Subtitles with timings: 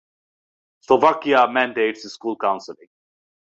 [0.81, 2.89] Slovakia mandates school counseling.